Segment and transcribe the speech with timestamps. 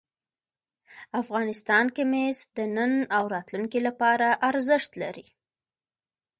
[1.21, 5.27] افغانستان کې مس د نن او راتلونکي لپاره ارزښت لري.